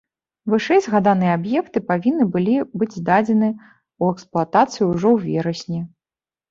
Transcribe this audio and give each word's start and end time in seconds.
Вышэйзгаданыя 0.53 1.35
аб'екты 1.39 1.83
павінны 1.91 2.25
былі 2.37 2.55
быць 2.79 2.91
здадзены 3.01 3.49
ў 3.53 4.03
эксплуатацыю 4.19 4.83
ўжо 4.95 5.09
ў 5.15 5.17
верасні. 5.29 5.79